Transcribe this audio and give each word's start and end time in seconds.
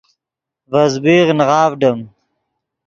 ڤے 0.71 0.83
زبیغ 0.93 1.27
نغاڤڈیم 1.39 1.99